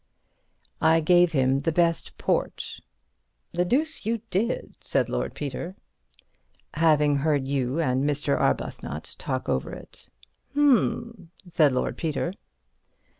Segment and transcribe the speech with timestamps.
[0.81, 2.79] I gave him the best old port
[3.51, 5.75] ("The deuce you did," said Lord Peter),
[6.73, 8.35] having heard you and Mr.
[8.35, 10.09] Arbuthnot talk over it.
[10.55, 12.33] ("Hum!" said Lord Peter.)